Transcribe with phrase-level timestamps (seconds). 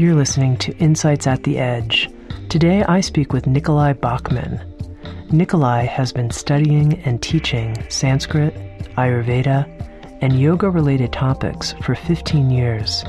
[0.00, 2.08] You're listening to Insights at the Edge.
[2.48, 4.58] Today I speak with Nicolai Bachman.
[5.30, 8.54] Nicolai has been studying and teaching Sanskrit,
[8.96, 9.68] Ayurveda,
[10.22, 13.04] and yoga related topics for 15 years.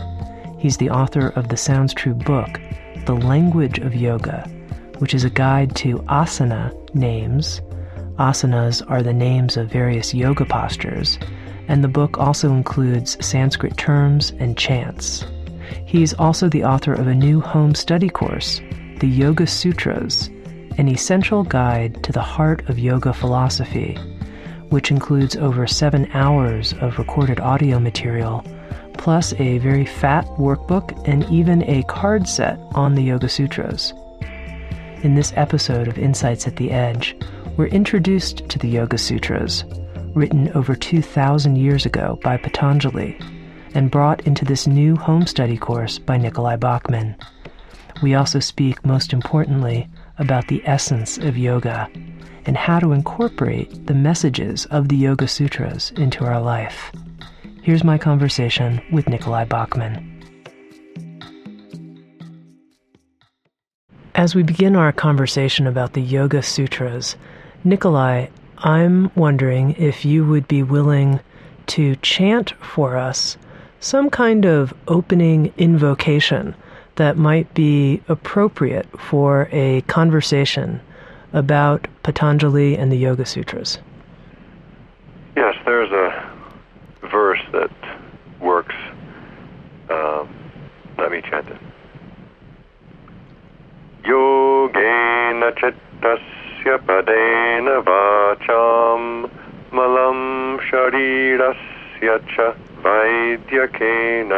[0.60, 2.60] He's the author of the Sounds True book,
[3.06, 4.46] The Language of Yoga,
[4.98, 7.62] which is a guide to asana names.
[8.20, 11.18] Asanas are the names of various yoga postures,
[11.70, 15.24] and the book also includes Sanskrit terms and chants.
[15.86, 18.62] He's also the author of a new home study course,
[19.00, 20.30] The Yoga Sutras,
[20.78, 23.96] an essential guide to the heart of yoga philosophy,
[24.70, 28.44] which includes over seven hours of recorded audio material,
[28.94, 33.94] plus a very fat workbook and even a card set on the Yoga Sutras.
[35.04, 37.16] In this episode of Insights at the Edge,
[37.58, 39.66] we're introduced to the Yoga Sutras,
[40.16, 43.20] written over 2,000 years ago by Patanjali
[43.74, 47.16] and brought into this new home study course by Nicolai Bachman.
[48.02, 51.90] We also speak, most importantly, about the essence of yoga
[52.46, 56.92] and how to incorporate the messages of the Yoga Sutras into our life.
[57.62, 60.08] Here's my conversation with Nicolai Bachman.
[64.16, 67.16] As we begin our conversation about the Yoga Sutras,
[67.64, 71.20] Nicolai, I'm wondering if you would be willing
[71.68, 73.38] to chant for us
[73.82, 76.56] some kind of opening invocation
[76.96, 80.80] that might be appropriate for a conversation
[81.34, 83.80] about Patanjali and the Yoga Sutras?
[85.36, 86.32] Yes, there's a
[87.10, 87.72] verse that
[88.40, 88.76] works.
[89.90, 90.30] Um,
[91.00, 91.58] let me chant it.
[94.04, 99.32] Yogena chittasya padena vacham
[99.72, 102.48] malam sharirasya cha
[102.84, 104.32] वैद्यकेन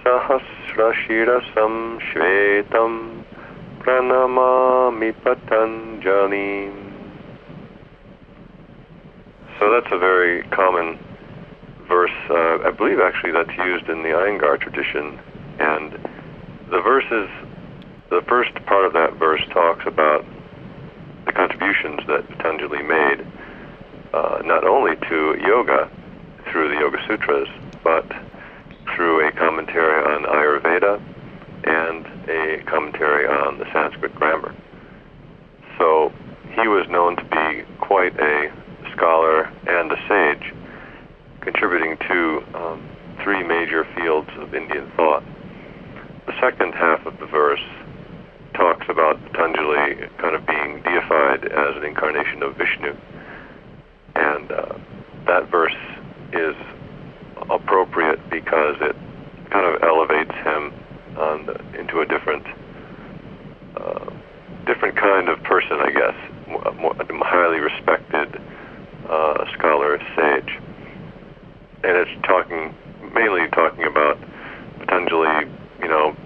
[0.00, 1.74] सहस्रशिरसं
[2.08, 2.98] श्वेतम्
[3.86, 6.72] pranamami patanjali.
[9.58, 10.98] So that's a very common
[11.86, 12.10] verse.
[12.28, 15.20] Uh, I believe actually that's used in the Iyengar tradition.
[15.60, 15.92] And
[16.68, 17.30] the verses,
[18.10, 20.24] the first part of that verse talks about
[21.24, 23.24] the contributions that Patanjali made,
[24.12, 25.88] uh, not only to yoga
[26.50, 27.48] through the Yoga Sutras,
[27.84, 28.04] but
[28.94, 31.00] through a commentary on Ayurveda
[32.28, 34.54] a commentary on the Sanskrit grammar.
[35.78, 36.12] So
[36.60, 38.52] he was known to be quite a
[38.94, 40.54] scholar and a sage,
[41.40, 42.88] contributing to um,
[43.22, 45.22] three major fields of Indian thought.
[46.26, 47.62] The second half of the verse
[48.54, 52.96] talks about Patanjali kind of being deified as an incarnation of Vishnu.
[54.14, 54.78] And uh,
[55.26, 55.76] that verse
[56.32, 56.56] is
[57.50, 58.96] appropriate because it
[59.50, 60.72] kind of elevates him
[61.16, 62.46] on the, into a different
[63.76, 64.10] uh,
[64.66, 66.16] different kind of person, I guess,
[66.48, 66.94] more, more
[67.24, 68.40] highly respected
[69.08, 70.58] uh, scholar, sage,
[71.84, 72.74] and it's talking
[73.14, 74.18] mainly talking about
[74.80, 75.48] Patanjali,
[75.80, 76.16] you know,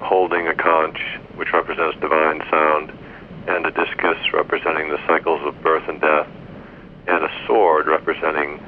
[0.00, 0.98] holding a conch
[1.36, 2.92] which represents divine sound,
[3.48, 6.28] and a discus representing the cycles of birth and death,
[7.08, 8.60] and a sword representing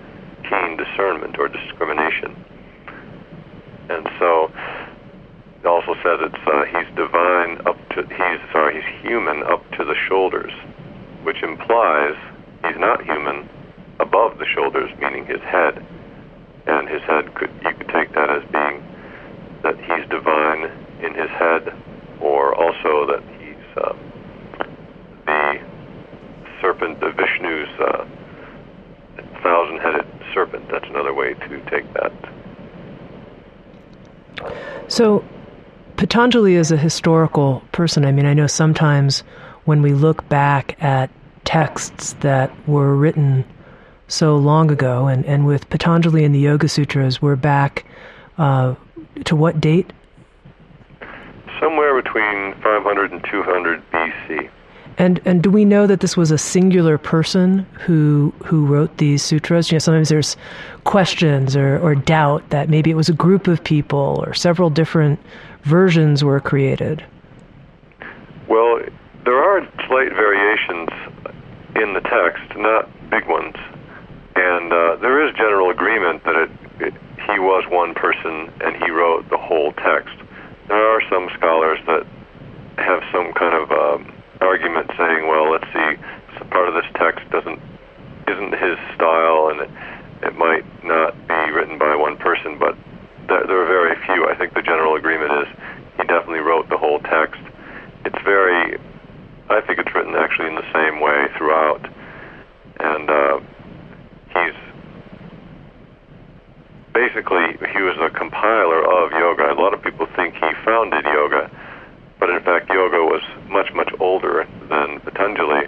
[0.48, 2.34] keen discernment or discrimination.
[3.90, 4.50] And so
[5.60, 9.84] it also says it's uh, he's divine up to he's sorry he's human up to
[9.84, 10.52] the shoulders,
[11.22, 12.16] which implies
[12.64, 13.48] he's not human
[14.00, 15.84] above the shoulders, meaning his head.
[16.66, 18.76] And his head could you could take that as being
[19.62, 20.62] that he's divine
[21.02, 21.72] in his head,
[22.20, 23.94] or also that he's uh,
[25.26, 25.60] the
[26.60, 28.04] serpent, the Vishnu's uh,
[29.42, 30.68] thousand-headed serpent.
[30.70, 32.12] That's another way to take that.
[34.88, 35.24] So
[35.96, 38.04] Patanjali is a historical person.
[38.04, 39.20] I mean, I know sometimes
[39.64, 41.10] when we look back at
[41.44, 43.44] texts that were written
[44.12, 47.84] so long ago, and, and with Patanjali and the Yoga Sutras, we're back
[48.38, 48.74] uh,
[49.24, 49.92] to what date?
[51.60, 54.50] Somewhere between 500 and 200 BC.
[54.98, 59.22] And and do we know that this was a singular person who who wrote these
[59.22, 59.70] sutras?
[59.70, 60.36] You know, sometimes there's
[60.84, 65.18] questions or, or doubt that maybe it was a group of people or several different
[65.62, 67.02] versions were created.
[68.48, 68.80] Well,
[69.24, 70.90] there are slight variations
[71.76, 73.56] in the text, not big ones,
[74.36, 76.50] and uh, there is general agreement that it,
[76.80, 76.94] it,
[77.28, 80.14] he was one person and he wrote the whole text.
[80.68, 82.06] There are some scholars that
[82.78, 85.96] have some kind of um, argument saying, well, let's see,
[86.52, 87.60] part of this text doesn't
[88.28, 89.70] isn't his style, and it,
[90.22, 92.76] it might not be written by one person, but
[93.26, 94.28] there, there are very few.
[94.28, 95.48] I think the general agreement is
[95.96, 97.40] he definitely wrote the whole text.
[98.04, 98.78] It's very,
[99.50, 101.82] I think it's written actually in the same way throughout,
[102.78, 103.40] and uh,
[104.34, 104.58] he's
[106.92, 109.52] basically he was a compiler of yoga.
[109.52, 111.50] A lot of people think he founded yoga
[112.22, 115.66] but in fact, yoga was much, much older than Patanjali.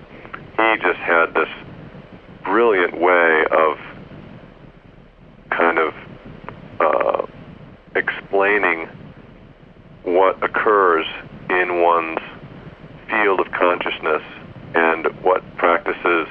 [0.57, 1.49] He just had this
[2.45, 3.77] brilliant way of
[5.51, 5.95] kind of
[6.79, 7.27] uh,
[7.97, 8.87] explaining
[10.05, 11.05] what occurs
[11.51, 12.21] in one's
[13.11, 14.23] field of consciousness
[14.77, 16.29] and what practices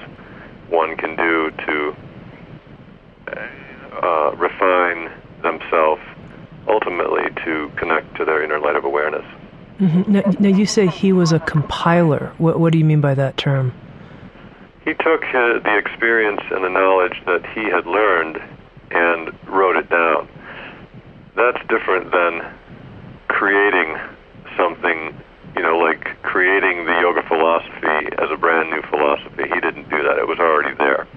[0.70, 1.94] one can do to
[4.02, 5.12] uh, refine
[5.42, 6.02] themselves
[6.68, 9.26] ultimately to connect to their inner light of awareness.
[9.80, 10.12] Mm-hmm.
[10.12, 12.34] Now, now, you say he was a compiler.
[12.38, 13.74] What, what do you mean by that term?
[14.86, 18.38] He took his, the experience and the knowledge that he had learned
[18.92, 20.30] and wrote it down.
[21.36, 22.54] That's different than
[23.28, 23.98] creating
[24.56, 25.18] something,
[25.56, 29.44] you know, like creating the yoga philosophy as a brand new philosophy.
[29.52, 31.08] He didn't do that, it was already there.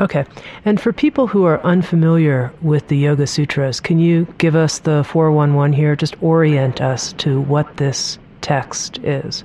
[0.00, 0.24] Okay.
[0.64, 5.02] And for people who are unfamiliar with the Yoga Sutras, can you give us the
[5.04, 5.96] 411 here?
[5.96, 9.42] Just orient us to what this text is.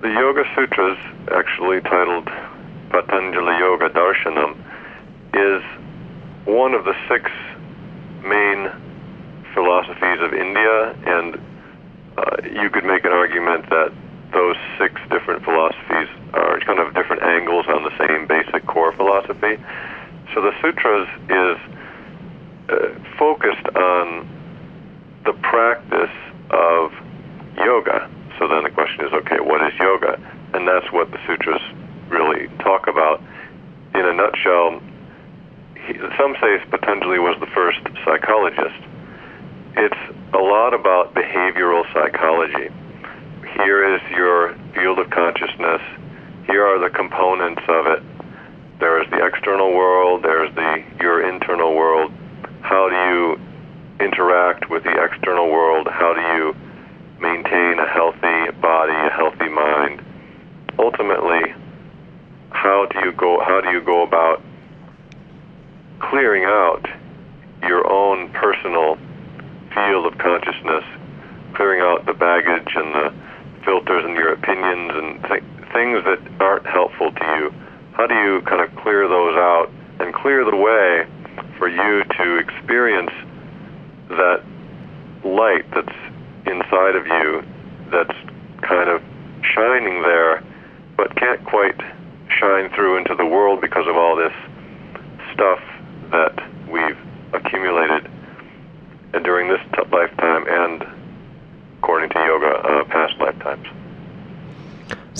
[0.00, 0.98] The Yoga Sutras,
[1.30, 2.26] actually titled
[2.90, 4.56] Patanjali Yoga Darshanam,
[5.34, 5.62] is
[6.46, 7.30] one of the six
[8.24, 8.70] main
[9.54, 11.40] philosophies of India, and
[12.16, 13.92] uh, you could make an argument that
[14.32, 19.56] those six different philosophies are kind of different angles on the same basic core philosophy.
[20.34, 21.56] So the sutras is
[22.68, 24.28] uh, focused on
[25.24, 26.16] the practice
[26.50, 26.92] of
[27.56, 28.10] yoga.
[28.38, 30.18] So then the question is, okay, what is yoga?
[30.54, 31.60] And that's what the sutras
[32.08, 33.22] really talk about.
[33.94, 34.80] In a nutshell,
[35.86, 38.80] he, some say Patanjali was the first psychologist.
[39.76, 42.70] It's a lot about behavioral psychology
[43.54, 45.82] here is your field of consciousness.
[46.46, 48.02] Here are the components of it.
[48.80, 52.12] There is the external world, there's the your internal world.
[52.62, 55.86] How do you interact with the external world?
[55.90, 56.56] How do you
[57.20, 60.02] maintain a healthy body, a healthy mind?
[60.78, 61.54] Ultimately,
[62.50, 64.42] how do you go how do you go about
[66.00, 66.84] clearing out
[67.62, 68.96] your own personal
[69.74, 70.84] field of consciousness,
[71.54, 73.14] clearing out the baggage and the
[73.64, 77.54] filters and your opinions and th- things that aren't helpful to you.
[77.92, 79.70] How do you kind of clear those out
[80.00, 81.06] and clear the way
[81.58, 83.12] for you to experience
[84.10, 84.42] that
[85.24, 85.96] light that's
[86.46, 87.44] inside of you
[87.90, 88.16] that's
[88.62, 89.00] kind of
[89.54, 90.42] shining there
[90.96, 91.78] but can't quite
[92.28, 94.32] shine through into the world because of all this
[95.32, 95.60] stuff
[96.10, 96.34] that
[96.68, 96.98] we've
[97.32, 98.10] accumulated
[99.22, 100.84] during this t- lifetime and
[101.82, 103.66] according to yoga, uh, past lifetimes.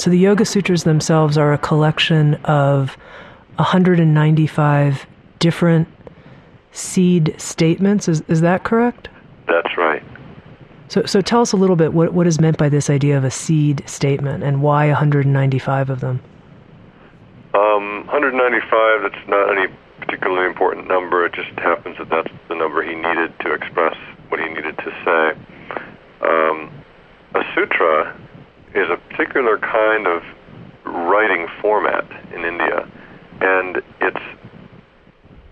[0.03, 2.97] So the Yoga Sutras themselves are a collection of
[3.55, 5.07] 195
[5.39, 5.87] different
[6.73, 8.09] seed statements.
[8.09, 9.09] Is, is that correct?
[9.47, 10.03] That's right.
[10.89, 13.23] So, so tell us a little bit what, what is meant by this idea of
[13.23, 16.21] a seed statement and why 195 of them?
[17.55, 21.25] Um, 195, that's not any particularly important number.
[21.27, 23.97] It just happens that that's the number he needed to express
[24.31, 25.79] what he needed to say.
[26.23, 26.73] Um,
[27.37, 28.19] a sutra
[28.75, 30.23] is a particular kind of
[30.85, 32.89] writing format in India,
[33.41, 34.25] and it's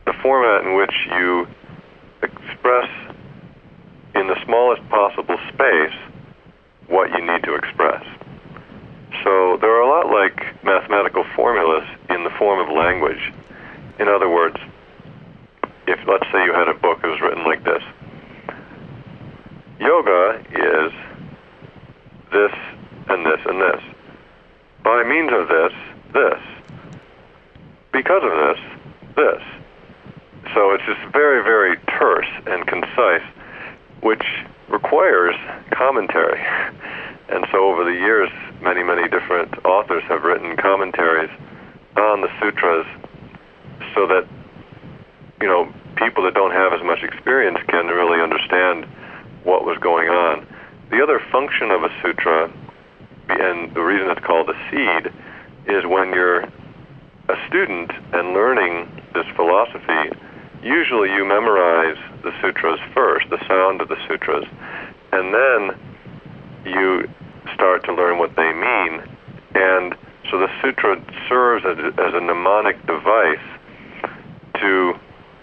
[0.06, 1.46] the format in which you
[2.22, 2.88] express
[4.14, 5.96] in the smallest possible space
[6.88, 8.04] what you need to express.
[9.24, 13.32] So there are a lot like mathematical formulas in the form of language.
[13.98, 14.56] In other words,
[15.86, 17.82] if let's say you had a book that was written like this
[19.80, 20.92] Yoga is
[22.30, 22.52] this
[23.10, 23.82] and this and this.
[24.82, 25.72] By means of this,
[26.12, 26.40] this.
[27.92, 28.58] because of this,
[29.16, 29.42] this.
[30.54, 33.22] So it's just very, very terse and concise,
[34.02, 34.24] which
[34.68, 35.36] requires
[35.70, 36.40] commentary.
[37.30, 38.28] And so over the years,
[38.60, 41.30] many, many different authors have written commentaries
[41.96, 42.84] on the sutras
[43.94, 44.26] so that,
[45.40, 48.84] you know, people that don't have as much experience can really understand
[49.44, 50.44] what was going on.
[50.90, 52.50] The other function of a sutra,
[53.30, 55.12] and the reason it's called a seed,
[55.66, 56.42] is when you're
[57.28, 60.16] a student and learning this philosophy,
[60.62, 64.44] usually you memorize the sutras first, the sound of the sutras,
[65.12, 65.78] and then
[66.64, 67.08] you
[67.54, 69.02] start to learn what they mean.
[69.54, 69.94] And
[70.30, 73.46] so the sutra serves as, as a mnemonic device
[74.60, 74.94] to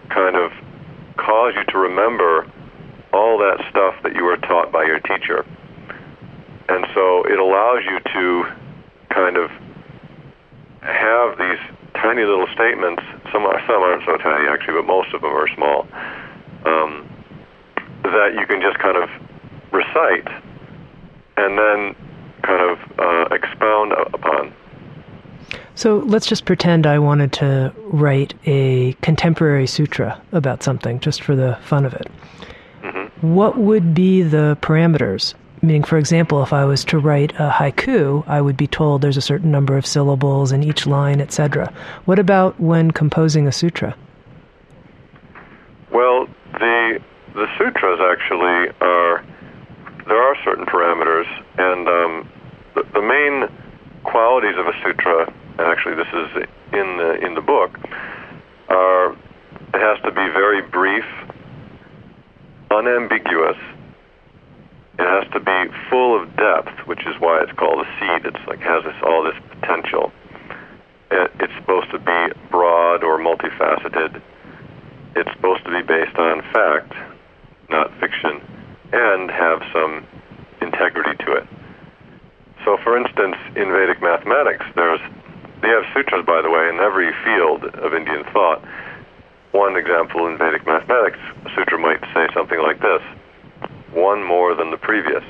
[0.10, 0.52] kind of
[1.18, 2.50] cause you to remember
[3.14, 5.46] all that stuff that you were taught by your teacher.
[6.70, 8.46] And so it allows you to
[9.10, 9.50] kind of
[10.82, 11.60] have these
[11.96, 13.04] tiny little statements.
[13.32, 15.88] Some are, some aren't so tiny actually, but most of them are small.
[16.66, 17.10] Um,
[18.04, 19.10] that you can just kind of
[19.72, 20.28] recite
[21.38, 21.96] and then
[22.44, 24.54] kind of uh, expound upon.
[25.76, 31.36] So let's just pretend I wanted to write a contemporary sutra about something just for
[31.36, 32.08] the fun of it.
[32.82, 33.36] Mm-hmm.
[33.36, 35.36] What would be the parameters?
[35.62, 39.18] Meaning, for example, if I was to write a haiku, I would be told there's
[39.18, 41.74] a certain number of syllables in each line, etc.
[42.06, 43.96] What about when composing a sutra?
[45.92, 47.00] Well, the
[47.34, 49.26] the sutras actually are
[50.08, 52.30] there are certain parameters, and um,
[52.76, 53.50] the, the main
[54.04, 57.78] qualities of a sutra and actually this is in the in the book,
[58.70, 59.12] are
[59.74, 61.06] it has to be very brief,
[62.72, 63.58] unambiguous.
[64.98, 68.26] It has to be full of depth, which is why it's called a seed.
[68.26, 70.12] It's like has this all this potential.
[71.12, 74.22] It, it's supposed to be broad or multifaceted.
[75.16, 76.94] It's supposed to be based on fact,
[77.70, 78.42] not fiction,
[78.92, 80.06] and have some
[80.62, 81.48] integrity to it.
[82.66, 85.00] So, for instance, in Vedic mathematics, there's
[85.62, 88.66] they have sutras, by the way, in every field of Indian thought.
[89.52, 93.02] One example in Vedic mathematics, a sutra might say something like this
[93.98, 95.24] one more than the previous.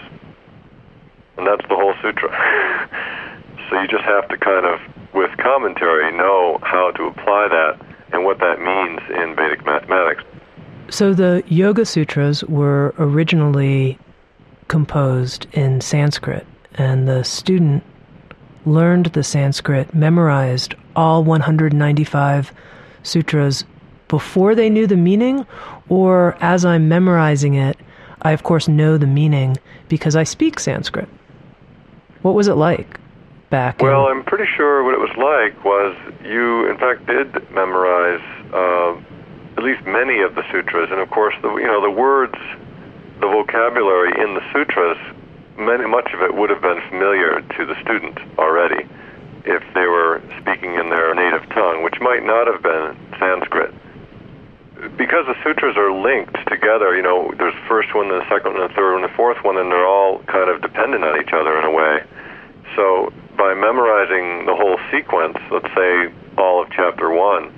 [1.38, 2.30] And that's the whole sutra.
[3.70, 4.80] so you just have to kind of,
[5.14, 7.80] with commentary, know how to apply that
[8.12, 10.24] and what that means in Vedic mathematics.
[10.90, 14.00] So the Yoga Sutras were originally
[14.68, 16.46] composed in Sanskrit,
[16.76, 17.84] and the student
[18.66, 22.52] learned the Sanskrit, memorized all 195
[23.04, 23.64] sutras
[24.08, 25.46] before they knew the meaning,
[25.90, 27.78] or as I'm memorizing it,
[28.28, 29.58] I of course know the meaning
[29.88, 31.08] because I speak Sanskrit.
[32.24, 33.00] What was it like
[33.50, 33.82] back?
[33.82, 34.18] Well, in...
[34.18, 39.00] I'm pretty sure what it was like was you, in fact, did memorize uh,
[39.56, 42.36] at least many of the sutras, and of course, the you know the words,
[43.22, 44.98] the vocabulary in the sutras
[45.58, 48.86] many, much of it would have been familiar to the student already
[49.46, 53.74] if they were speaking in their native tongue, which might not have been Sanskrit.
[54.78, 58.62] Because the sutras are linked together, you know, there's the first one, the second one,
[58.62, 61.58] the third one, the fourth one, and they're all kind of dependent on each other
[61.58, 62.06] in a way.
[62.76, 67.50] So by memorizing the whole sequence, let's say all of chapter one,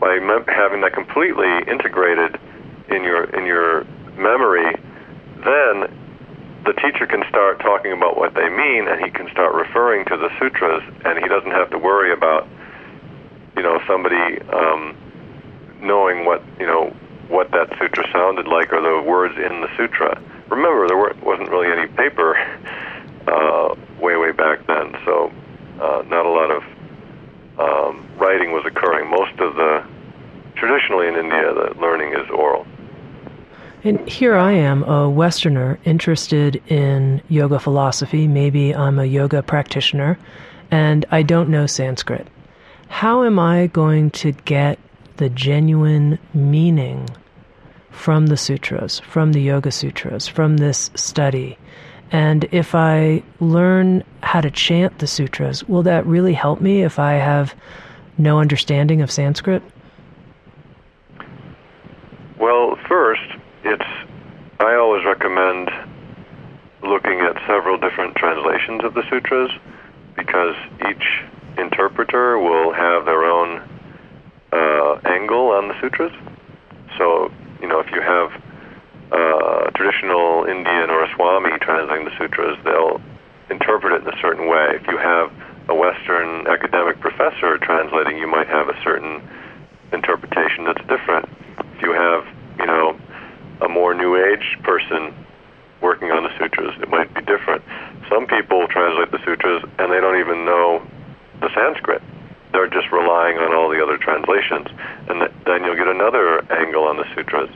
[0.00, 2.34] by mem- having that completely integrated
[2.90, 3.84] in your in your
[4.18, 4.74] memory,
[5.46, 5.86] then
[6.64, 10.16] the teacher can start talking about what they mean and he can start referring to
[10.16, 12.48] the sutras and he doesn't have to worry about
[13.56, 14.96] you know somebody um,
[15.80, 16.94] knowing what you know
[17.28, 21.68] what that sutra sounded like or the words in the sutra remember there wasn't really
[21.68, 22.36] any paper
[23.28, 25.32] uh, way way back then so
[25.80, 26.62] uh, not a lot of
[27.58, 29.84] um, writing was occurring most of the
[30.56, 32.66] traditionally in India the learning is oral
[33.84, 38.26] and here I am, a Westerner interested in yoga philosophy.
[38.26, 40.18] Maybe I'm a yoga practitioner,
[40.68, 42.26] and I don't know Sanskrit.
[42.88, 44.80] How am I going to get
[45.18, 47.08] the genuine meaning
[47.90, 51.58] from the sutras, from the Yoga Sutras, from this study?
[52.10, 56.98] And if I learn how to chant the sutras, will that really help me if
[56.98, 57.54] I have
[58.16, 59.62] no understanding of Sanskrit?
[62.38, 63.22] Well, first,
[63.64, 63.84] it's
[64.60, 65.70] I always recommend
[66.82, 69.50] looking at several different translations of the sutras
[70.16, 70.54] because
[70.88, 71.22] each
[71.58, 73.62] interpreter will have their own
[74.52, 76.12] uh, angle on the sutras.
[76.96, 78.32] So, you know, if you have
[79.12, 83.00] uh, traditional Indian or a Swami translating the sutras, they'll
[83.50, 84.74] interpret it in a certain way.
[84.74, 85.32] If you have
[85.68, 89.22] a Western academic professor translating, you might have a certain
[89.92, 91.28] interpretation that's different.
[91.76, 92.26] If you have,
[92.58, 92.98] you know,
[93.60, 95.14] a more New Age person
[95.80, 97.62] working on the sutras, it might be different.
[98.08, 100.82] Some people translate the sutras and they don't even know
[101.40, 102.02] the Sanskrit.
[102.52, 104.68] They're just relying on all the other translations,
[105.08, 107.50] and then you'll get another angle on the sutras.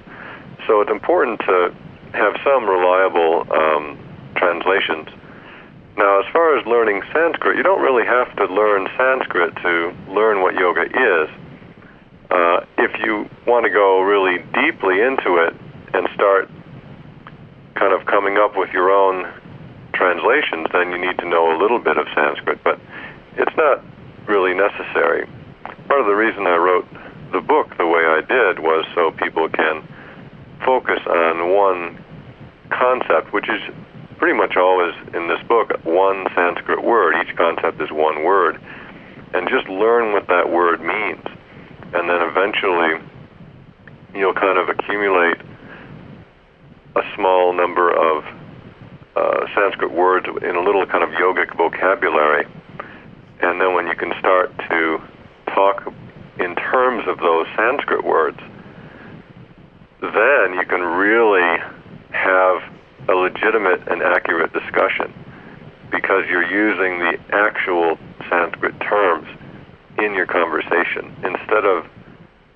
[0.67, 1.75] So it's important to
[2.13, 3.99] have some reliable um,
[4.37, 5.09] translations.
[5.97, 10.41] Now, as far as learning Sanskrit, you don't really have to learn Sanskrit to learn
[10.41, 11.29] what yoga is.
[12.31, 15.55] Uh, if you want to go really deeply into it
[15.93, 16.49] and start
[17.75, 19.31] kind of coming up with your own
[19.93, 22.81] translations, then you need to know a little bit of Sanskrit, but
[23.37, 23.85] it's not
[24.27, 25.27] really necessary.
[25.89, 26.87] Part of the reason I wrote
[27.33, 29.87] the book the way I did was so people can
[30.65, 32.03] focus on one
[32.71, 33.61] concept, which is
[34.19, 37.15] pretty much always in this book one Sanskrit word.
[37.21, 38.61] Each concept is one word.
[39.35, 41.25] And just learn what that word means.
[41.95, 43.01] And then eventually
[44.15, 45.39] you'll kind of accumulate
[46.97, 48.25] a small number of
[49.17, 52.47] uh, Sanskrit words in a little kind of yogic vocabulary.
[53.43, 55.03] And then when you can start to
[55.47, 55.93] talk
[56.39, 58.39] in terms of those Sanskrit words,
[60.01, 61.59] then you can really
[62.11, 62.63] have
[63.09, 65.13] a legitimate and accurate discussion
[65.91, 67.99] because you're using the actual
[68.31, 69.27] Sanskrit terms
[69.99, 71.85] in your conversation instead of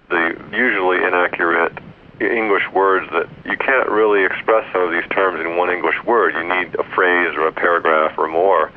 [0.08, 1.76] the usually inaccurate
[2.20, 6.32] English words that you can't really express some of these terms in one English word.
[6.34, 8.72] You need a phrase or a paragraph or more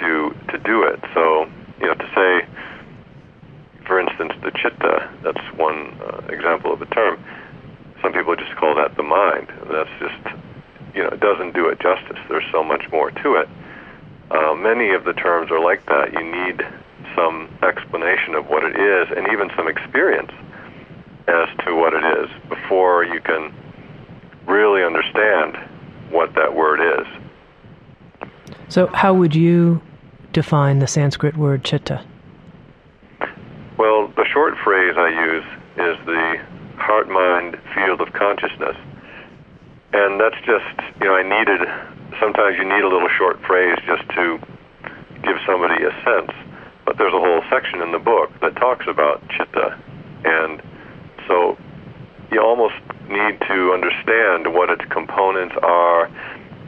[0.00, 1.00] to to do it.
[1.14, 1.46] So,
[1.80, 2.46] you know, to say,
[3.86, 7.22] for instance, the chitta, that's one uh, example of a term.
[8.02, 9.48] Some people just call that the mind.
[9.70, 10.36] That's just,
[10.94, 12.18] you know, it doesn't do it justice.
[12.28, 13.48] There's so much more to it.
[14.30, 16.12] Uh, many of the terms are like that.
[16.12, 16.62] You need
[17.14, 20.32] some explanation of what it is and even some experience
[21.28, 23.54] as to what it is before you can
[24.46, 25.56] really understand
[26.10, 27.06] what that word is.
[28.74, 29.80] So, how would you
[30.32, 32.04] define the Sanskrit word chitta?
[33.78, 35.44] Well, the short phrase I use
[35.76, 36.40] is the
[36.74, 38.74] heart mind field of consciousness.
[39.92, 41.60] And that's just, you know, I needed,
[42.18, 44.40] sometimes you need a little short phrase just to
[45.22, 46.32] give somebody a sense.
[46.84, 49.78] But there's a whole section in the book that talks about chitta.
[50.24, 50.60] And
[51.28, 51.56] so
[52.32, 56.10] you almost need to understand what its components are,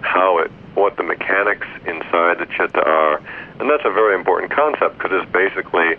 [0.03, 3.17] how it, what the mechanics inside the chitta are,
[3.59, 5.97] and that's a very important concept because it's basically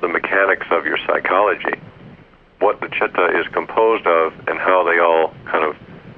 [0.00, 1.78] the mechanics of your psychology,
[2.58, 5.76] what the chitta is composed of, and how they all kind of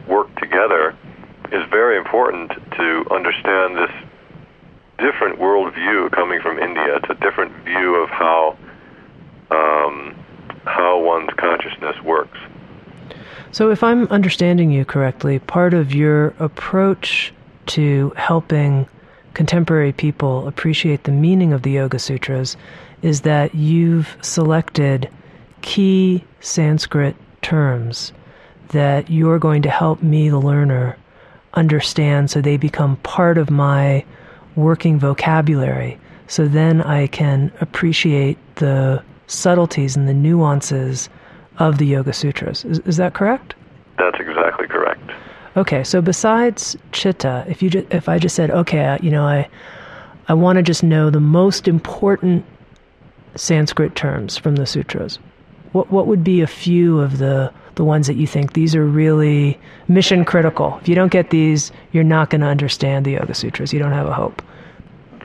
[0.08, 0.96] work together
[1.50, 3.90] is very important to understand this
[4.98, 6.96] different worldview coming from India.
[6.96, 8.56] It's a different view of how
[9.50, 10.14] um,
[10.64, 12.38] how one's consciousness works.
[13.50, 17.32] So, if I'm understanding you correctly, part of your approach
[17.66, 18.88] to helping
[19.34, 22.56] contemporary people appreciate the meaning of the Yoga Sutras
[23.02, 25.08] is that you've selected
[25.62, 28.12] key Sanskrit terms
[28.68, 30.96] that you're going to help me, the learner,
[31.54, 34.04] understand so they become part of my
[34.56, 35.98] working vocabulary.
[36.26, 41.08] So then I can appreciate the subtleties and the nuances
[41.58, 42.64] of the Yoga Sutras.
[42.64, 43.54] Is, is that correct?
[43.98, 45.10] That's exactly correct.
[45.56, 49.48] Okay, so besides chitta, if you if I just said, okay, you know, I
[50.26, 52.44] I want to just know the most important
[53.36, 55.18] Sanskrit terms from the sutras.
[55.72, 58.84] What what would be a few of the the ones that you think these are
[58.84, 60.78] really mission critical?
[60.80, 63.72] If you don't get these, you're not going to understand the Yoga Sutras.
[63.72, 64.42] You don't have a hope.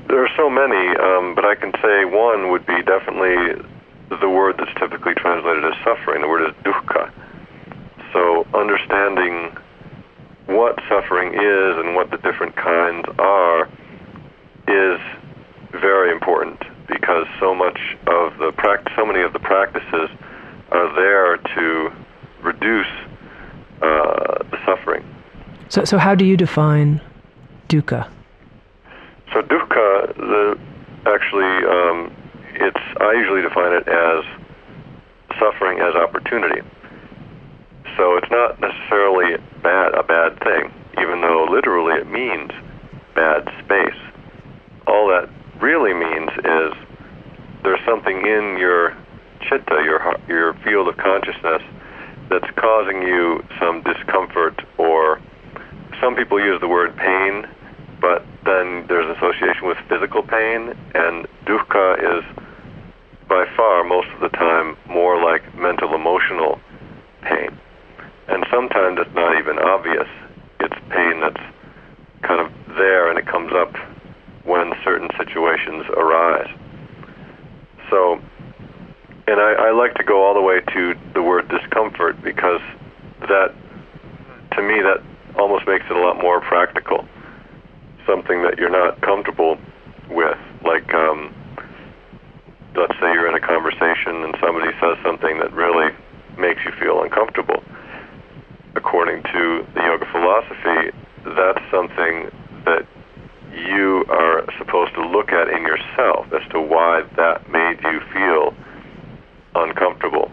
[0.07, 3.63] There are so many, um, but I can say one would be definitely
[4.09, 6.21] the word that's typically translated as suffering.
[6.21, 7.11] The word is dukkha.
[8.11, 9.55] So understanding
[10.49, 13.69] what suffering is and what the different kinds are
[14.67, 14.99] is
[15.71, 20.09] very important because so much of the practice, so many of the practices
[20.71, 21.91] are there to
[22.41, 22.87] reduce
[23.81, 25.05] uh, the suffering.
[25.69, 26.99] So, so how do you define
[27.67, 28.09] dukkha?
[29.31, 30.59] So dukkha, the,
[31.05, 32.15] actually, um,
[32.55, 34.25] it's I usually define it as
[35.39, 36.61] suffering as opportunity.
[37.99, 40.71] So it's not necessarily bad a bad thing,
[41.03, 42.49] even though literally it means
[43.13, 43.99] bad space.
[44.87, 45.27] All that
[45.59, 46.71] really means is
[47.61, 48.95] there's something in your
[49.41, 51.61] chitta, your your field of consciousness,
[52.29, 55.19] that's causing you some discomfort, or
[55.99, 57.45] some people use the word pain,
[57.99, 62.23] but then there's association with physical pain, and dukkha is
[63.27, 66.61] by far most of the time more like mental emotional
[67.23, 67.59] pain.
[68.29, 70.07] And sometimes it's not even obvious.
[70.59, 71.41] It's pain that's
[72.21, 73.73] kind of there and it comes up
[74.45, 76.49] when certain situations arise.
[77.89, 78.21] So,
[79.27, 82.61] and I, I like to go all the way to the word discomfort because
[83.21, 83.53] that,
[84.55, 85.01] to me, that
[85.37, 87.05] almost makes it a lot more practical.
[88.05, 89.57] Something that you're not comfortable
[90.09, 91.33] with, like, um,
[92.75, 95.93] let's say you're in a conversation and somebody says something that really
[96.37, 97.63] makes you feel uncomfortable.
[98.75, 102.29] According to the yoga philosophy, that's something
[102.65, 102.85] that
[103.53, 108.53] you are supposed to look at in yourself as to why that made you feel
[109.55, 110.31] uncomfortable.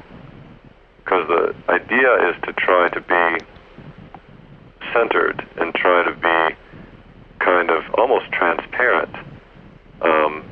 [1.05, 3.45] Because the idea is to try to be
[4.93, 6.57] centered and try to be
[7.39, 9.15] kind of almost transparent
[10.03, 10.45] um,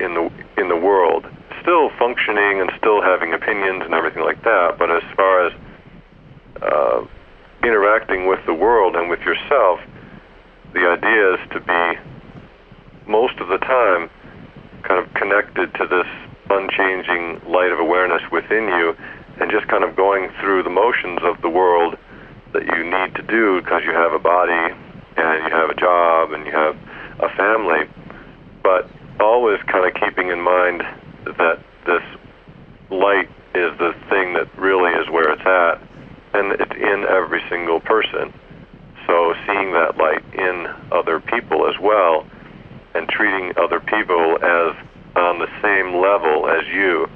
[0.00, 1.26] in the in the world,
[1.60, 4.76] still functioning and still having opinions and everything like that.
[4.78, 5.52] But as far as
[6.64, 7.06] uh,
[7.62, 9.80] interacting with the world and with yourself,
[10.72, 12.00] the idea is to be
[13.06, 14.10] most of the time
[14.82, 16.06] kind of connected to this
[16.50, 18.94] unchanging light of awareness within you
[19.40, 21.96] and just kind of going through the motions of the world
[22.52, 24.74] that you need to do because you have a body
[25.16, 26.76] and you have a job and you have
[27.20, 27.88] a family,
[28.62, 28.88] but
[29.20, 30.82] always kind of keeping in mind
[31.24, 32.02] that this
[32.90, 35.80] light is the thing that really is where it's at
[36.34, 38.32] and it's in every single person.
[39.06, 42.26] So seeing that light in other people as well
[42.94, 44.74] and treating other people as
[45.16, 47.08] on the same level as you,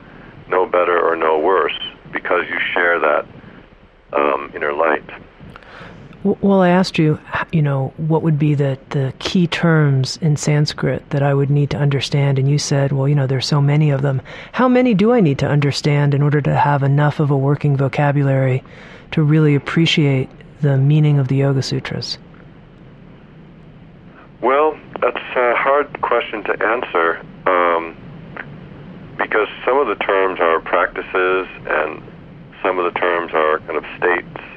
[0.48, 1.78] no better or no worse,
[2.12, 3.26] because you share that
[4.12, 5.04] um, inner light.
[6.22, 7.18] Well, I asked you,
[7.52, 11.70] you know, what would be the, the key terms in Sanskrit that I would need
[11.70, 14.22] to understand, and you said, well, you know, there's so many of them.
[14.52, 17.76] How many do I need to understand in order to have enough of a working
[17.76, 18.62] vocabulary
[19.10, 20.28] to really appreciate
[20.60, 22.18] the meaning of the Yoga Sutras?
[24.40, 27.96] Well, that's a hard question to answer um,
[29.18, 32.02] because some of the terms are practices and
[32.62, 34.48] some of the terms are kind of states.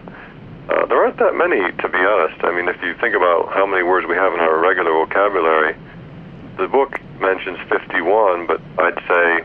[0.70, 2.44] Uh, there aren't that many, to be honest.
[2.44, 5.76] I mean, if you think about how many words we have in our regular vocabulary,
[6.58, 9.44] the book mentions 51, but I'd say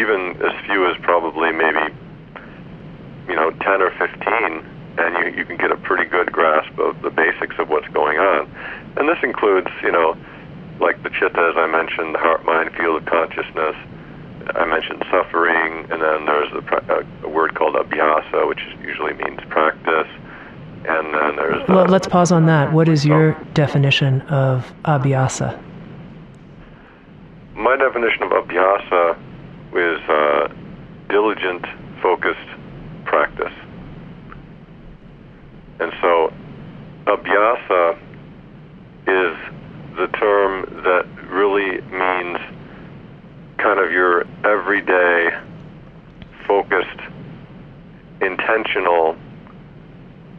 [0.00, 1.94] even as few as probably maybe,
[3.28, 4.66] you know, 10 or 15
[4.98, 8.18] and you, you can get a pretty good grasp of the basics of what's going
[8.18, 8.50] on.
[8.96, 10.14] And this includes, you know,
[10.80, 13.74] like the chitta, as I mentioned, the heart, mind, field of consciousness.
[14.54, 20.06] I mentioned suffering, and then there's a, a word called abhyasa, which usually means practice.
[20.86, 21.66] And then there's.
[21.68, 22.70] Well, let's pause on that.
[22.70, 23.44] What is your oh.
[23.54, 25.58] definition of abhyasa?
[27.54, 29.16] My definition of abhyasa
[29.72, 30.48] is uh,
[31.08, 31.64] diligent,
[32.02, 32.48] focused
[33.06, 33.54] practice.
[35.80, 36.30] And so,
[37.06, 37.98] abhyasa
[39.08, 39.36] is
[39.98, 42.38] the term that really means
[43.58, 45.30] kind of your everyday,
[46.46, 47.00] focused,
[48.20, 49.16] intentional.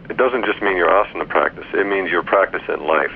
[0.09, 3.11] It doesn't just mean your asana practice, it means your practice in life.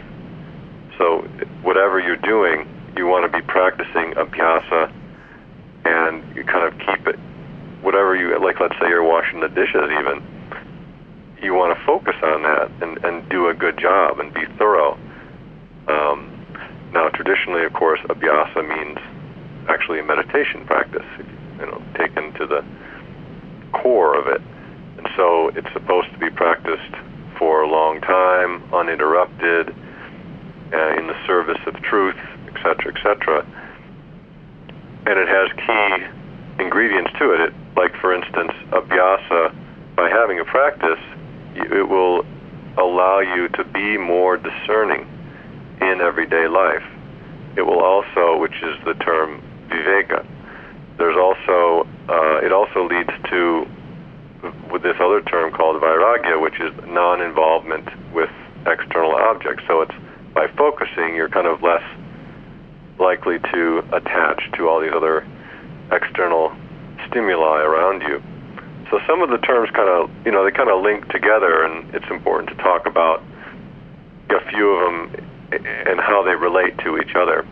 [0.98, 1.22] So,
[1.62, 4.92] whatever you're doing, you want to be practicing abhyasa
[5.86, 7.18] and you kind of keep it,
[7.82, 10.22] whatever you, like let's say you're washing the dishes even
[11.44, 14.98] you want to focus on that and, and do a good job and be thorough.
[15.88, 16.32] Um,
[16.94, 18.98] now, traditionally, of course, abhyasa means
[19.68, 21.06] actually a meditation practice,
[21.60, 22.64] you know, taken to the
[23.74, 24.42] core of it.
[24.98, 26.96] And so it's supposed to be practiced
[27.44, 32.16] for a long time, uninterrupted, uh, in the service of truth,
[32.48, 33.46] etc., etc.
[35.06, 37.42] And it has key ingredients to it.
[37.42, 37.54] it.
[37.76, 39.54] Like, for instance, abhyasa,
[39.94, 41.04] by having a practice,
[41.56, 42.24] it will
[42.78, 45.06] allow you to be more discerning
[45.82, 46.88] in everyday life.
[47.58, 50.26] It will also, which is the term viveka,
[50.98, 53.68] there's also, uh, it also leads to
[54.72, 58.30] with this other term called vairagya, which is non-involvement with
[58.68, 59.64] external objects.
[59.68, 59.96] So it's
[60.34, 61.84] by focusing, you're kind of less
[63.00, 65.26] likely to attach to all these other
[65.92, 66.56] external
[67.08, 68.22] stimuli around you.
[68.90, 71.94] So some of the terms kind of, you know, they kind of link together, and
[71.96, 73.24] it's important to talk about
[74.30, 77.46] a few of them and how they relate to each other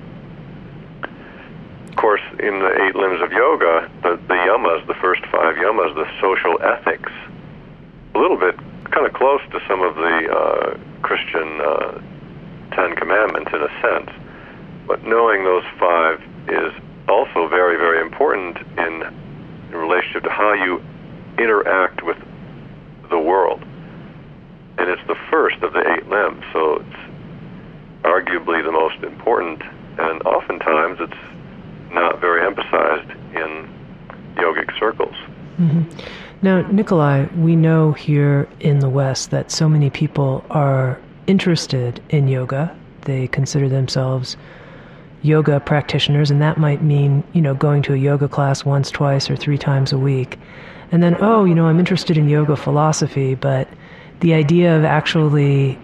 [1.92, 5.94] of course, in the eight limbs of yoga, the, the yamas, the first five yamas,
[5.94, 7.12] the social ethics,
[8.16, 8.56] a little bit
[8.92, 12.00] kind of close to some of the uh, Christian uh,
[12.72, 14.10] Ten Commandments in a sense.
[14.88, 16.72] But knowing those five is
[17.10, 19.04] also very, very important in,
[19.72, 20.82] in relationship to how you
[21.38, 22.18] interact with
[23.10, 23.62] the world.
[24.78, 27.02] And it's the first of the eight limbs, so it's
[28.04, 29.62] arguably the most important.
[30.00, 31.31] And oftentimes it's
[31.94, 33.70] not very emphasized in
[34.36, 35.16] yogic circles.
[35.60, 35.84] Mm-hmm.
[36.42, 42.28] Now, Nicolai, we know here in the West that so many people are interested in
[42.28, 42.76] yoga.
[43.02, 44.38] They consider themselves
[45.22, 49.30] yoga practitioners, and that might mean, you know, going to a yoga class once, twice,
[49.30, 50.40] or three times a week.
[50.92, 53.68] And then, oh, you know, I'm interested in yoga philosophy, but
[54.22, 55.78] the idea of actually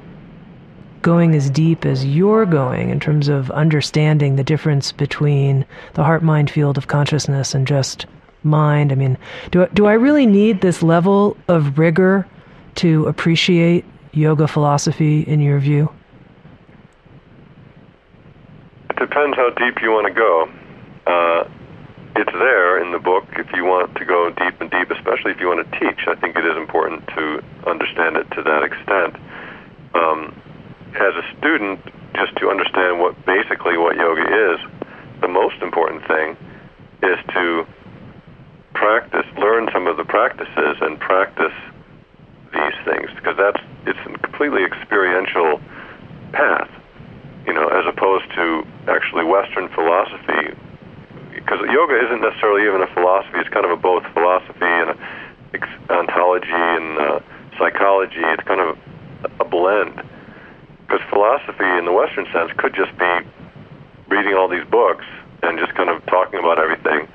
[1.01, 6.23] going as deep as you're going in terms of understanding the difference between the heart
[6.23, 8.05] mind field of consciousness and just
[8.43, 8.91] mind.
[8.91, 9.17] I mean,
[9.51, 12.27] do, do I really need this level of rigor
[12.75, 15.91] to appreciate yoga philosophy in your view?
[18.89, 20.49] It depends how deep you want to go.
[21.05, 21.49] Uh,
[22.15, 25.39] it's there in the book if you want to go deep and deep, especially if
[25.39, 26.07] you want to teach.
[26.07, 29.15] I think it is important to understand it to that extent.
[29.93, 30.41] Um,
[30.99, 31.79] as a student,
[32.15, 34.59] just to understand what basically what yoga is,
[35.21, 36.37] the most important thing
[37.03, 37.65] is to
[38.73, 41.53] practice, learn some of the practices, and practice
[42.53, 45.59] these things because that's it's a completely experiential
[46.31, 46.69] path,
[47.45, 50.55] you know, as opposed to actually Western philosophy
[51.33, 53.39] because yoga isn't necessarily even a philosophy.
[53.39, 54.97] It's kind of a both philosophy and a
[55.89, 57.19] ontology and uh,
[57.57, 58.19] psychology.
[58.19, 58.77] It's kind of
[59.39, 60.01] a blend.
[60.87, 63.19] Because philosophy, in the Western sense, could just be
[64.07, 65.05] reading all these books
[65.43, 67.07] and just kind of talking about everything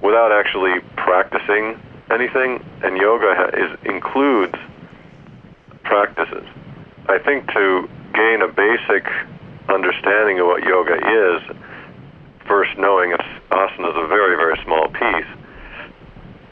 [0.00, 2.64] without actually practicing anything.
[2.82, 4.54] And yoga is includes
[5.82, 6.46] practices.
[7.08, 9.06] I think to gain a basic
[9.68, 11.56] understanding of what yoga is
[12.46, 13.12] first knowing
[13.50, 15.26] asana is a very, very small piece,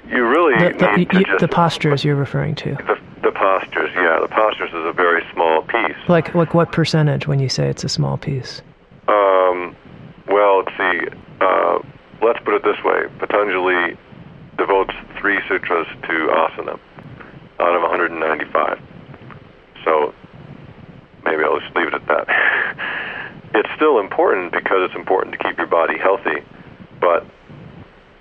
[0.08, 2.74] you really the, the, you, the postures you're referring to.
[2.74, 5.96] The, the postures, yeah, the postures is a very small piece.
[6.08, 8.62] Like, like what percentage when you say it's a small piece?
[9.08, 9.76] Um,
[10.28, 11.00] well, let's see.
[11.40, 11.78] Uh,
[12.22, 13.96] let's put it this way: Patanjali
[14.56, 16.78] devotes three sutras to asana
[17.60, 18.80] out of 195.
[19.84, 20.14] So
[21.24, 22.26] maybe I'll just leave it at that.
[23.54, 26.44] it's still important because it's important to keep your body healthy,
[27.00, 27.24] but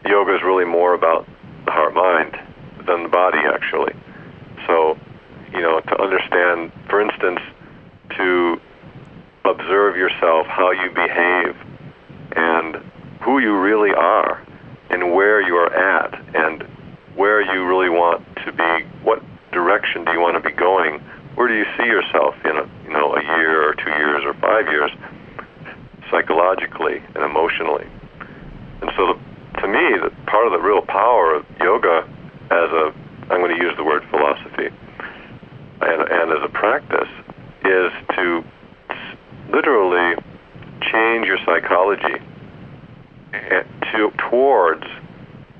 [0.05, 1.27] yoga is really more about
[1.65, 2.37] the heart mind
[2.85, 3.93] than the body, actually.
[4.65, 4.97] So,
[5.51, 7.39] you know, to understand, for instance,
[8.17, 8.59] to
[9.45, 11.55] observe yourself, how you behave,
[12.35, 12.77] and
[13.21, 14.45] who you really are,
[14.89, 16.63] and where you are at, and
[17.15, 20.99] where you really want to be, what direction do you want to be going,
[21.35, 24.33] where do you see yourself in a, you know, a year or two years or
[24.35, 24.91] five years,
[26.09, 27.85] psychologically and emotionally.
[28.81, 32.07] And so, the, to me, the, part of the real power of yoga
[32.49, 32.93] as a,
[33.29, 34.69] I'm going to use the word philosophy,
[35.81, 37.09] and, and as a practice,
[37.65, 38.43] is to
[39.51, 40.15] literally
[40.81, 42.23] change your psychology
[43.91, 44.83] to, towards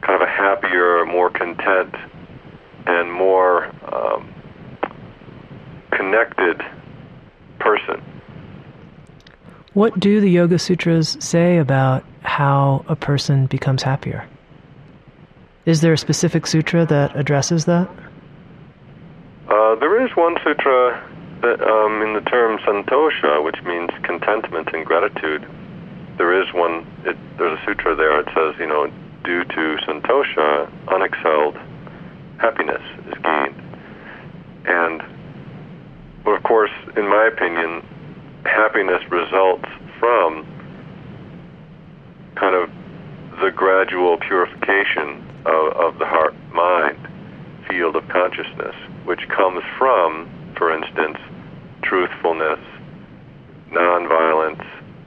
[0.02, 1.94] kind of a happier, more content,
[2.86, 4.34] and more um,
[5.92, 6.62] connected
[7.60, 8.02] person.
[9.88, 14.28] What do the Yoga Sutras say about how a person becomes happier?
[15.66, 17.90] Is there a specific sutra that addresses that?
[19.48, 21.02] Uh, there is one sutra
[21.42, 25.48] that, um, in the term santosha, which means contentment and gratitude.
[26.18, 26.86] There is one.
[27.06, 28.20] It, there's a sutra there.
[28.20, 28.92] It says, you know,
[29.24, 31.56] due to santosha, unexcelled
[32.42, 33.56] happiness is gained.
[34.66, 35.02] And,
[36.26, 37.88] well, of course, in my opinion,
[38.44, 40.46] happiness results from
[42.36, 42.70] kind of
[43.42, 46.98] the gradual purification of, of the heart mind
[47.70, 51.18] field of consciousness, which comes from, for instance,
[51.84, 52.60] truthfulness,
[53.72, 54.66] nonviolence,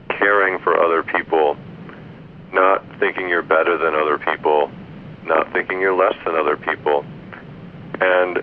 [0.09, 1.57] caring for other people,
[2.53, 4.71] not thinking you're better than other people,
[5.25, 7.03] not thinking you're less than other people,
[7.99, 8.39] and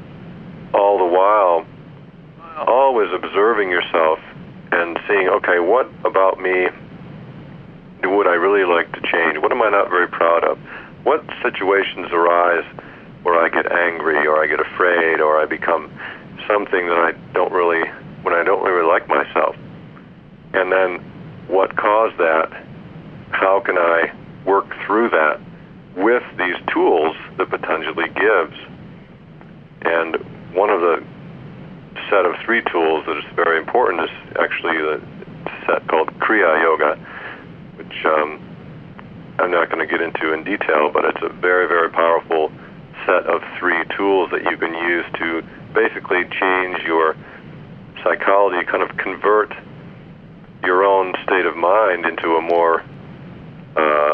[0.75, 1.67] all the while
[2.67, 4.19] always observing yourself
[4.73, 6.69] and seeing, okay, what about me
[8.05, 9.39] would I really like to change?
[9.39, 10.59] What am I not very proud of?
[11.05, 12.65] What situations arise
[13.23, 15.91] where I get angry or I get afraid or I become
[16.47, 17.89] something that I don't really,
[18.23, 19.57] when I don't really like myself?
[20.55, 20.99] And then
[21.49, 22.65] what caused that?
[23.31, 24.13] How can I
[24.47, 25.41] work through that
[25.97, 28.57] with these tools that Patanjali gives?
[29.83, 30.17] And
[30.55, 31.05] one of the
[32.11, 35.01] set of three tools that is very important is actually the
[35.67, 36.97] set called Kriya Yoga,
[37.77, 38.41] which um,
[39.39, 42.51] I'm not going to get into in detail, but it's a very, very powerful
[43.07, 45.43] set of three tools that you can use to
[45.75, 47.17] basically change your
[48.03, 49.53] psychology, kind of convert
[50.65, 52.83] your own state of mind into a more
[53.77, 54.08] uh.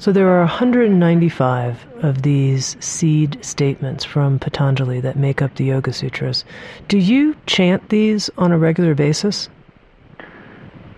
[0.00, 5.92] So there are 195 of these seed statements from Patanjali that make up the Yoga
[5.92, 6.44] Sutras.
[6.86, 9.48] Do you chant these on a regular basis?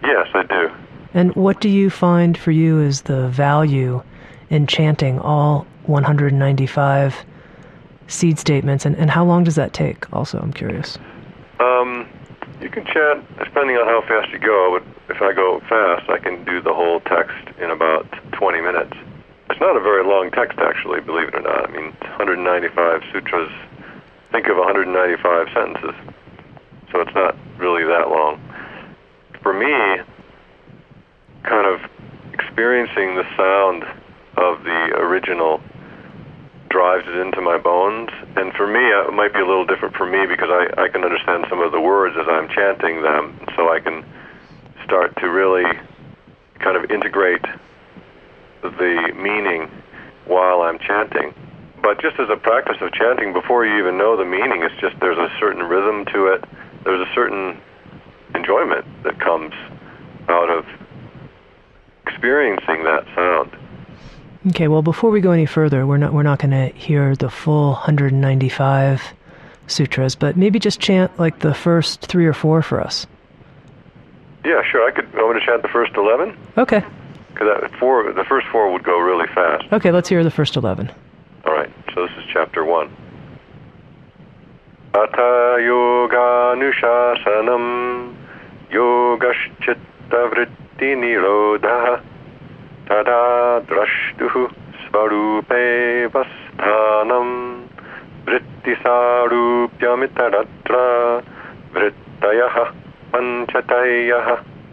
[0.02, 0.70] Yes, I do.
[1.14, 4.02] And what do you find for you is the value
[4.50, 7.24] in chanting all 195
[8.06, 10.12] seed statements, and, and how long does that take?
[10.12, 10.98] Also, I'm curious.
[11.58, 12.06] Um,
[12.60, 14.78] you can chant depending on how fast you go.
[14.78, 18.92] But if I go fast, I can do the whole text in about 20 minutes.
[19.50, 21.68] It's not a very long text, actually, believe it or not.
[21.68, 23.50] I mean, 195 sutras.
[24.30, 25.94] Think of 195 sentences.
[26.92, 28.40] So it's not really that long.
[29.42, 30.02] For me,
[31.42, 31.80] kind of
[32.32, 33.84] experiencing the sound
[34.36, 35.60] of the original
[36.68, 38.10] drives it into my bones.
[38.36, 40.88] And for me, uh, it might be a little different for me because I, I
[40.88, 44.04] can understand some of the words as I'm chanting them, so I can
[44.90, 45.62] start to really
[46.58, 47.44] kind of integrate
[48.60, 49.70] the meaning
[50.26, 51.32] while I'm chanting.
[51.80, 54.98] But just as a practice of chanting, before you even know the meaning, it's just
[54.98, 56.44] there's a certain rhythm to it.
[56.82, 57.60] There's a certain
[58.34, 59.54] enjoyment that comes
[60.28, 60.66] out of
[62.04, 63.56] experiencing that sound.
[64.48, 67.30] Okay, well, before we go any further, we're not we're not going to hear the
[67.30, 69.02] full 195
[69.68, 73.06] sutras, but maybe just chant like the first three or four for us.
[74.44, 74.86] Yeah, sure.
[74.86, 75.06] I could.
[75.14, 76.34] I want to chant the first eleven.
[76.56, 76.82] Okay.
[77.32, 79.64] Because four, the first four would go really fast.
[79.72, 80.90] Okay, let's hear the first eleven.
[81.44, 81.70] All right.
[81.94, 82.90] So this is chapter one.
[84.94, 88.14] Atha yoga nushasanam
[88.70, 89.76] yogaschita
[90.10, 92.00] vritti niroda,
[92.86, 94.50] tada drashtuh
[94.88, 97.28] svarupe vasthanam
[98.24, 101.22] vritti sarupyamitadatra
[101.72, 102.72] vrittayah
[103.14, 104.28] पञ्चतयः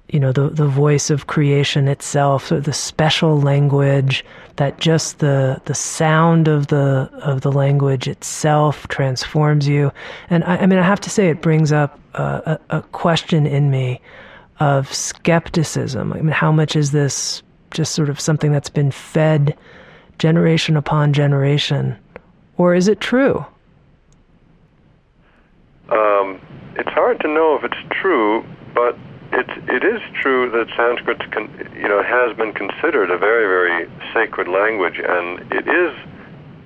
[0.09, 4.25] you know the the voice of creation itself the special language
[4.57, 9.93] that just the the sound of the of the language itself transforms you
[10.31, 13.47] and I, I mean I have to say it brings up a, a, a question
[13.47, 14.01] in me
[14.61, 16.13] of skepticism.
[16.13, 19.57] I mean, how much is this just sort of something that's been fed
[20.19, 21.97] generation upon generation?
[22.57, 23.45] Or is it true?
[25.89, 26.41] Um,
[26.77, 28.97] it's hard to know if it's true, but
[29.33, 33.89] it's it is true that Sanskrit, con, you know, has been considered a very very
[34.15, 35.97] sacred language, and it is.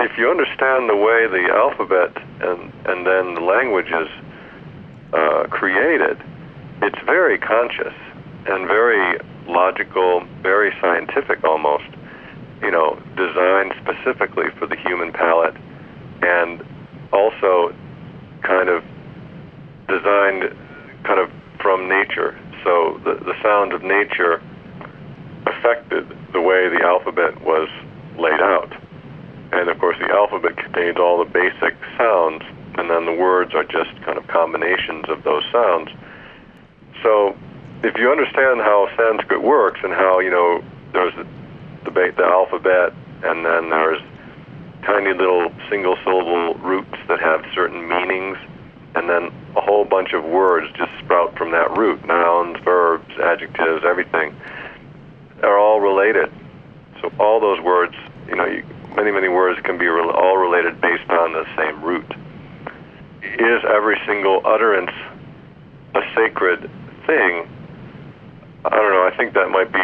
[0.01, 2.11] If you understand the way the alphabet
[2.43, 4.09] and and then the language is
[5.13, 6.19] uh, created,
[6.83, 7.95] it's very conscious
[8.47, 11.89] and very logical, very scientific almost.
[12.63, 15.57] You know, designed specifically for the human palate,
[16.23, 16.63] and
[17.13, 17.75] also
[18.43, 18.85] kind of
[19.93, 20.57] designed
[21.05, 22.39] kind of from nature.
[22.65, 24.41] So the the sound of nature
[25.47, 27.69] affected the way the alphabet was
[28.17, 28.73] laid out.
[29.53, 32.43] And of course, the alphabet contains all the basic sounds,
[32.79, 35.91] and then the words are just kind of combinations of those sounds.
[37.03, 37.37] So
[37.83, 41.27] if you understand how Sanskrit works and how you know there's the,
[41.85, 42.95] the, the alphabet,
[43.25, 44.01] and then there's
[44.87, 48.39] tiny little single syllable roots that have certain meanings,
[48.95, 53.83] and then a whole bunch of words just sprout from that root nouns, verbs, adjectives,
[53.85, 54.35] everything
[55.43, 56.31] are all related.
[57.01, 57.95] So all those words,
[58.29, 58.65] you know, you,
[58.95, 62.07] many, many words can be re- all related based on the same root.
[63.23, 64.93] Is every single utterance
[65.95, 66.71] a sacred
[67.07, 67.49] thing?
[68.65, 69.09] I don't know.
[69.11, 69.83] I think that might be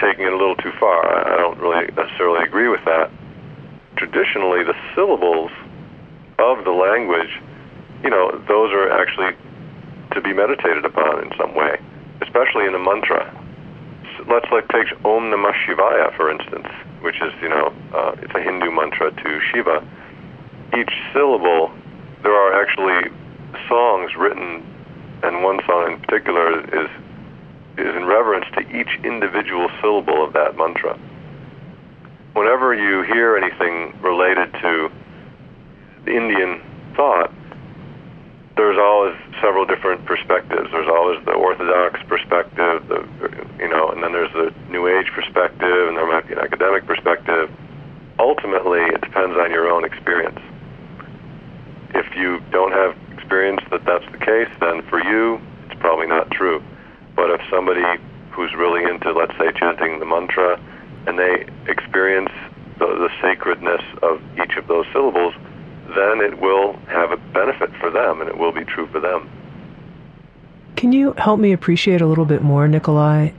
[0.00, 1.06] taking it a little too far.
[1.26, 3.10] I don't really necessarily agree with that.
[3.96, 5.50] Traditionally, the syllables
[6.38, 7.40] of the language,
[8.02, 9.36] you know, those are actually
[10.12, 11.76] to be meditated upon in some way,
[12.22, 13.24] especially in a mantra.
[14.28, 16.68] Let's like take Om Namah Shivaya, for instance,
[17.00, 19.86] which is, you know, uh, it's a Hindu mantra to Shiva.
[20.76, 21.70] Each syllable,
[22.22, 23.10] there are actually
[23.68, 24.64] songs written,
[25.22, 26.90] and one song in particular is
[27.78, 30.98] is in reverence to each individual syllable of that mantra.
[32.32, 34.90] Whenever you hear anything related to
[36.06, 36.62] Indian
[36.96, 37.30] thought,
[38.56, 40.68] there's always several different perspectives.
[40.72, 43.04] There's always the orthodox perspective, the
[43.58, 46.86] you know, and then there's the New Age perspective, and there might be an academic
[46.86, 47.50] perspective.
[48.18, 50.40] Ultimately, it depends on your own experience.
[51.94, 55.38] If you don't have experience that that's the case, then for you,
[55.68, 56.62] it's probably not true.
[57.14, 57.84] But if somebody
[58.30, 60.58] who's really into, let's say, chanting the mantra,
[61.06, 62.32] and they experience
[62.78, 65.34] the, the sacredness of each of those syllables,
[65.96, 69.30] then it will have a benefit for them, and it will be true for them.
[70.76, 73.32] Can you help me appreciate a little bit more, Nicolai,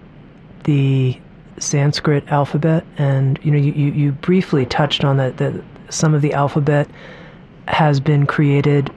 [0.63, 1.19] the
[1.59, 2.83] Sanskrit alphabet?
[2.97, 6.89] And you know, you, you, briefly touched on that that some of the alphabet
[7.67, 8.91] has been created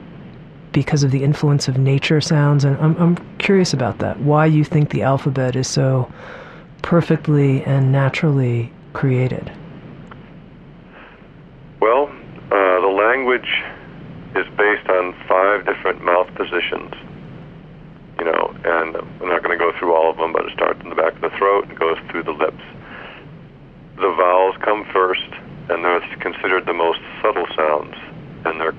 [0.72, 4.20] because of the influence of nature sounds, and I'm, I'm curious about that.
[4.20, 6.10] Why you think the alphabet is so
[6.82, 9.52] perfectly and naturally created?
[11.80, 12.08] Well,
[12.52, 13.48] uh, the language
[14.36, 16.94] is based on five different mouth positions.
[18.18, 20.80] You know, and I'm not going to go through all of them, but it starts
[20.82, 22.62] in the back of the throat and goes through the lips.
[23.96, 25.28] The vowels come first,
[25.70, 27.96] and they're considered the most subtle sounds,
[28.44, 28.74] and they're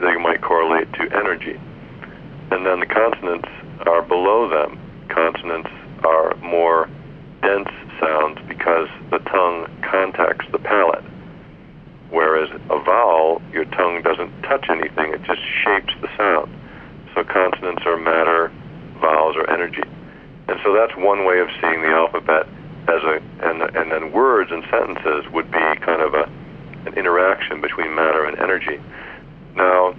[0.00, 1.58] they might correlate to energy.
[2.50, 3.48] And then the consonants
[3.86, 4.78] are below them.
[5.08, 5.70] Consonants
[6.04, 6.88] are more
[7.42, 7.68] dense
[8.00, 11.04] sounds because the tongue contacts the palate.
[12.10, 16.52] Whereas a vowel, your tongue doesn't touch anything, it just shapes the sound.
[17.14, 18.52] So consonants are matter,
[19.00, 19.84] vowels are energy.
[20.48, 22.46] And so that's one way of seeing the alphabet
[22.88, 26.28] as a and and then words and sentences would be kind of a
[26.84, 28.80] an interaction between matter and energy.
[29.54, 29.94] Now,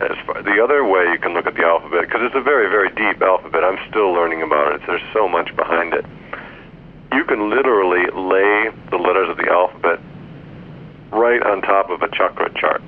[0.00, 2.70] as far, the other way you can look at the alphabet, because it's a very,
[2.70, 4.80] very deep alphabet, I'm still learning about it.
[4.86, 6.04] There's so much behind it.
[7.12, 9.98] You can literally lay the letters of the alphabet
[11.10, 12.82] right on top of a chakra chart.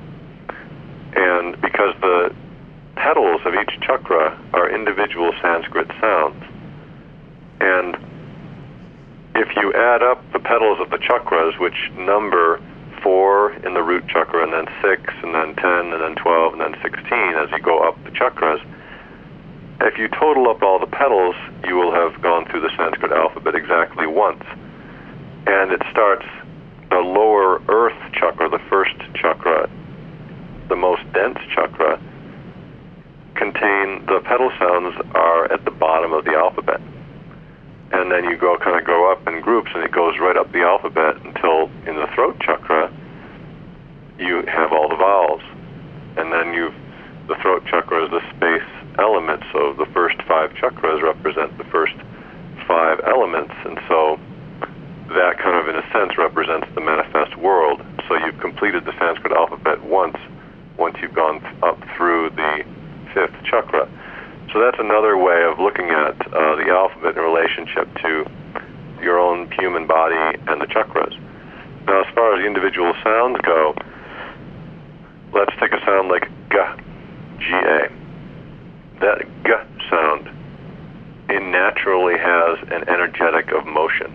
[1.17, 2.35] And because the
[2.95, 6.45] petals of each chakra are individual Sanskrit sounds.
[7.61, 7.97] And
[9.35, 12.61] if you add up the petals of the chakras, which number
[13.03, 16.61] four in the root chakra, and then six, and then ten, and then twelve, and
[16.61, 18.61] then sixteen as you go up the chakras.
[19.81, 21.35] If you total up all the petals,
[21.67, 24.45] you will have gone through the Sanskrit alphabet exactly once.
[25.47, 26.27] And it starts
[26.91, 29.71] the lower earth chakra, the first chakra,
[30.69, 31.99] the most dense chakra,
[33.37, 36.81] contain the petal sounds are at the bottom of the alphabet
[37.93, 40.53] and then you go kind of go up in groups, and it goes right up
[40.53, 42.93] the alphabet until in the throat chakra
[44.19, 45.43] you have all the vowels,
[46.17, 46.73] and then you
[47.29, 48.67] the throat chakra is the space
[48.99, 49.43] element.
[49.53, 51.95] So the first five chakras represent the first
[52.67, 54.19] five elements, and so
[55.15, 57.83] that kind of, in a sense, represents the manifest world.
[58.07, 60.17] So you've completed the Sanskrit alphabet once,
[60.79, 62.65] once you've gone up through the
[63.15, 63.91] fifth chakra.
[64.53, 68.27] So that's another way of looking at uh, the alphabet in relationship to
[69.03, 71.17] your own human body and the chakras.
[71.87, 73.75] Now, as far as the individual sounds go,
[75.33, 76.57] let's take a sound like G,
[77.39, 77.89] G-A.
[79.01, 79.51] That G
[79.89, 80.29] sound,
[81.31, 84.13] it naturally has an energetic of motion.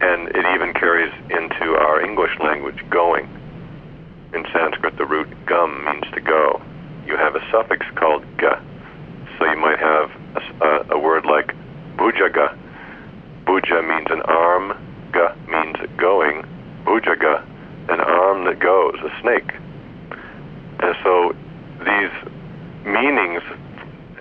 [0.00, 3.28] And it even carries into our English language, going.
[4.34, 6.60] In Sanskrit, the root gam means to go.
[7.06, 8.60] You have a suffix called ga,
[9.38, 10.10] so you might have
[10.60, 11.54] a, a, word like
[11.96, 12.56] bhujaga.
[13.44, 14.72] Bhuja means an arm,
[15.12, 16.42] ga means going.
[16.84, 17.44] Bhujaga,
[17.88, 19.52] an arm that goes, a snake.
[20.80, 21.34] And so
[21.80, 22.10] these
[22.84, 23.42] meanings,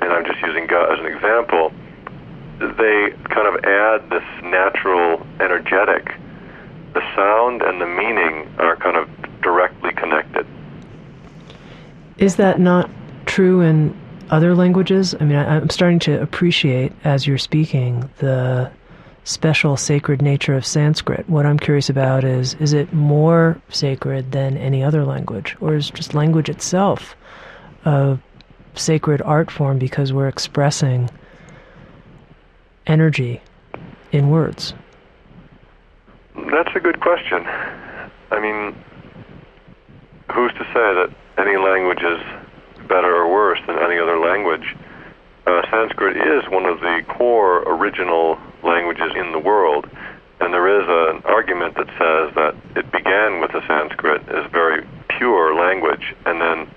[0.02, 1.72] and I'm just using ga as an example,
[2.60, 6.14] they kind of add this natural energetic.
[6.94, 9.10] The sound and the meaning are kind of
[9.42, 10.48] directly connected.
[12.18, 12.90] Is that not
[13.26, 13.94] true in
[14.30, 15.16] other languages?
[15.20, 18.72] I mean, I, am starting to appreciate as you're speaking the
[19.24, 21.28] special sacred nature of Sanskrit.
[21.28, 25.90] What I'm curious about is is it more sacred than any other language, or is
[25.90, 27.16] just language itself
[27.86, 28.18] a
[28.76, 31.10] sacred art form because we're expressing
[32.88, 33.42] energy
[34.12, 34.74] in words?
[36.36, 37.46] That's a good question.
[38.32, 38.76] I mean,
[40.34, 44.76] who's to say that any language is better or worse than any other language?
[45.48, 49.90] Uh, Sanskrit is one of the core original languages in the world,
[50.40, 54.88] and there is an argument that says that it began with the Sanskrit as very
[55.18, 56.68] pure language, and then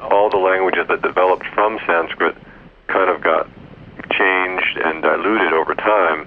[0.00, 2.36] all the languages that developed from Sanskrit
[2.88, 3.48] kind of got
[4.10, 6.26] changed and diluted over time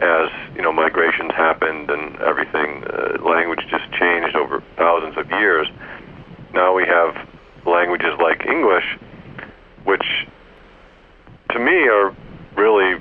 [0.00, 2.84] as you know migrations happened and everything.
[2.84, 5.68] Uh, language just changed over thousands of years.
[6.52, 7.16] Now we have
[7.66, 8.84] languages like English,
[9.84, 10.26] which
[11.50, 12.14] to me are
[12.56, 13.00] really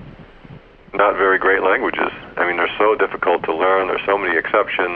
[0.93, 2.11] not very great languages.
[2.37, 3.87] I mean, they're so difficult to learn.
[3.87, 4.37] There's so many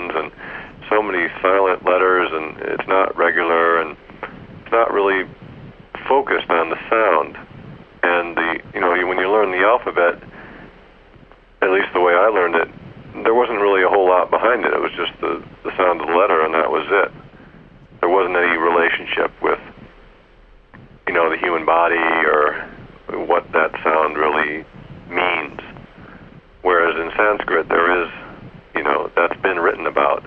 [0.10, 3.98] exceptions and so many silent letters, and it's not regular, and
[4.62, 5.30] it's not really
[6.08, 7.38] focused on the sound.
[8.02, 10.24] And the you know when you learn the alphabet,
[11.62, 12.70] at least the way I learned it,
[13.24, 14.74] there wasn't really a whole lot behind it.
[14.74, 17.12] It was just the the sound of the letter, and that was it.
[18.00, 19.60] There wasn't any relationship with
[21.08, 22.66] you know the human body or
[23.28, 24.64] what that sound really
[25.10, 25.60] means.
[26.62, 28.12] Whereas in Sanskrit, there is,
[28.80, 30.24] you know, that's been written about,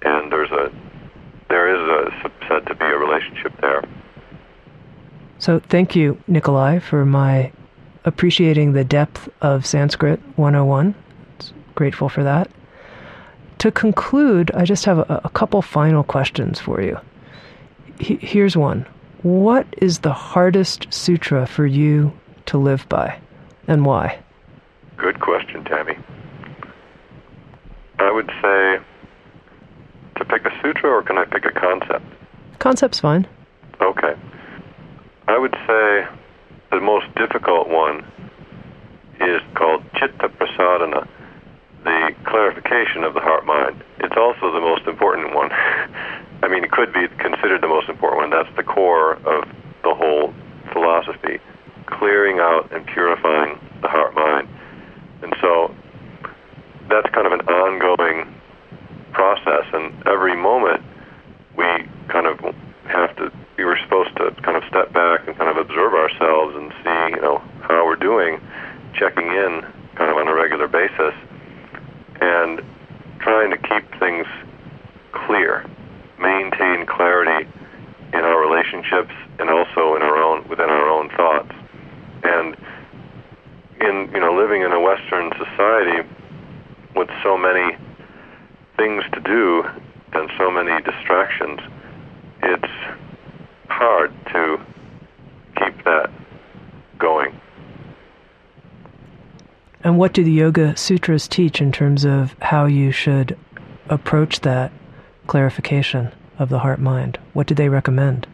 [0.00, 0.72] and there's a
[1.50, 3.82] there is a said to be a relationship there.
[5.38, 7.52] So thank you, Nicolai, for my
[8.06, 10.94] appreciating the depth of Sanskrit 101.
[11.36, 12.50] It's Grateful for that.
[13.58, 16.98] To conclude, I just have a, a couple final questions for you.
[18.00, 18.86] H- here's one
[19.22, 23.20] what is the hardest sutra for you to live by,
[23.66, 24.20] and why?
[24.96, 26.02] Good question, Tami.
[27.98, 28.78] I would say
[30.16, 32.04] to pick a sutra, or can I pick a concept?
[32.58, 33.26] Concept's fine.
[33.80, 34.14] Okay.
[35.28, 36.06] I would say
[36.70, 38.04] the most difficult one
[39.20, 41.06] is called Chitta Prasadana,
[41.84, 43.82] the clarification of the heart mind.
[43.98, 45.50] It's also the most important one.
[46.42, 48.30] I mean, it could be considered the most important one.
[48.30, 49.48] That's the core of
[49.82, 50.32] the whole
[50.72, 51.40] philosophy,
[51.86, 54.48] clearing out and purifying the heart mind.
[55.22, 55.74] And so
[56.88, 58.34] that's kind of an ongoing
[59.12, 60.82] process, and every moment
[61.56, 61.64] we
[62.08, 62.38] kind of
[62.86, 66.54] have to, we were supposed to kind of step back and kind of observe ourselves
[66.56, 68.40] and see, you know, how we're doing,
[68.94, 69.62] checking in
[69.96, 71.14] kind of on a regular basis,
[72.20, 72.62] and
[73.20, 74.26] trying to keep things
[75.12, 75.64] clear
[76.18, 77.48] maintain clarity
[78.12, 81.52] in our relationships and also in our own within our own thoughts.
[82.22, 82.56] And
[83.80, 86.08] in you know living in a Western society
[86.96, 87.76] with so many
[88.76, 89.62] things to do
[90.12, 91.60] and so many distractions,
[92.42, 92.72] it's
[93.68, 94.58] hard to
[95.56, 96.10] keep that
[96.98, 97.38] going.
[99.98, 103.36] What do the Yoga Sutras teach in terms of how you should
[103.88, 104.70] approach that
[105.26, 107.18] clarification of the heart mind?
[107.32, 108.28] What do they recommend?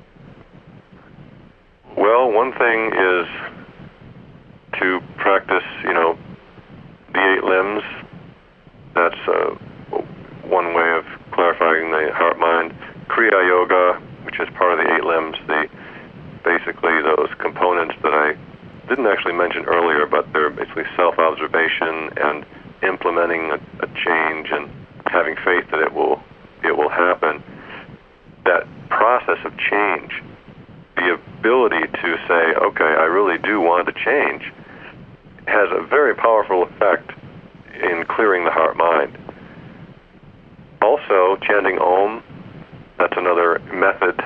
[1.97, 3.27] Well, one thing is
[4.79, 6.19] to practice, you know,
[7.15, 7.83] the eight limbs.
[8.95, 9.55] That's uh,
[10.45, 12.75] one way of clarifying the heart mind.
[13.09, 15.67] Kriya Yoga, which is part of the eight limbs, the
[16.45, 18.37] basically those components that I
[18.89, 22.45] didn't actually mention earlier, but they're basically self-observation and
[22.83, 24.71] implementing a, a change and
[25.07, 26.21] having faith that it will
[26.63, 27.43] it will happen.
[28.45, 30.23] That process of change,
[30.97, 34.53] the ability to say, okay, I really do want to change,
[35.47, 37.11] has a very powerful effect
[37.75, 39.17] in clearing the heart mind.
[41.79, 42.23] Om,
[42.99, 44.23] that's another method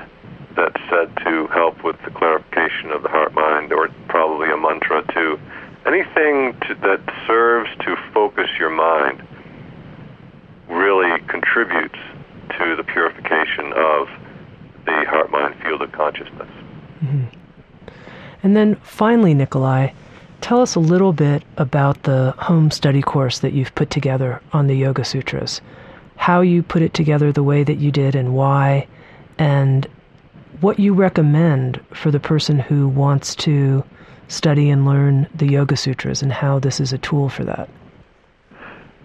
[0.56, 5.04] that's said to help with the clarification of the heart mind, or probably a mantra
[5.14, 5.38] too.
[5.86, 9.22] Anything to, that serves to focus your mind
[10.68, 11.98] really contributes
[12.58, 14.08] to the purification of
[14.84, 16.48] the heart mind field of consciousness.
[17.02, 17.24] Mm-hmm.
[18.42, 19.92] And then finally, Nicolai,
[20.40, 24.66] tell us a little bit about the home study course that you've put together on
[24.66, 25.60] the Yoga Sutras.
[26.18, 28.86] How you put it together the way that you did and why,
[29.38, 29.88] and
[30.60, 33.82] what you recommend for the person who wants to
[34.28, 37.68] study and learn the Yoga Sutras and how this is a tool for that.